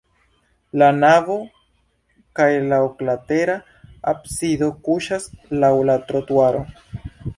La 0.81 0.85
navo 1.01 1.35
kaj 2.39 2.47
la 2.71 2.79
oklatera 2.87 3.57
absido 4.13 4.71
kuŝas 4.89 5.29
laŭ 5.61 5.75
la 5.91 5.99
trotuaro. 6.09 6.65